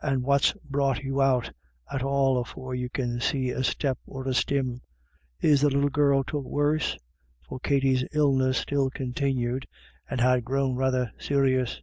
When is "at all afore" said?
1.92-2.72